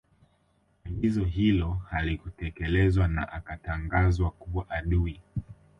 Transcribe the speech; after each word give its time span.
Agizo 0.85 1.23
hilo 1.25 1.73
halikutekelezwa 1.89 3.07
na 3.07 3.31
Akatangazwa 3.31 4.31
kuwa 4.31 4.69
adui 4.69 5.21